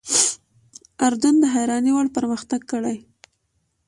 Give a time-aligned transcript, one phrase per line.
[1.07, 2.97] اردن د حیرانۍ وړ پرمختګ کړی.